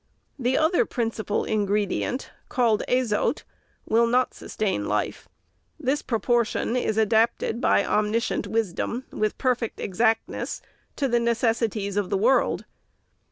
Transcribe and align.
The 0.39 0.57
other 0.57 0.83
principal 0.83 1.45
ingredient, 1.45 2.31
called 2.49 2.81
azote, 2.87 3.43
will 3.87 4.07
not 4.07 4.33
sustain 4.33 4.87
life. 4.87 5.29
This 5.79 6.01
proportion 6.01 6.75
is 6.75 6.97
adapted 6.97 7.61
by 7.61 7.85
omniscient 7.85 8.47
wisdom, 8.47 9.03
with 9.11 9.37
perfect 9.37 9.79
exactness, 9.79 10.59
to 10.95 11.07
the 11.07 11.19
necessities 11.19 11.97
of 11.97 12.09
the 12.09 12.17
world. 12.17 12.65